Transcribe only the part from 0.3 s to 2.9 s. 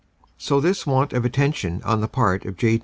So this want of attention on the part of J.